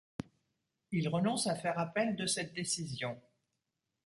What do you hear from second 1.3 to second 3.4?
à faire appel de cette décision.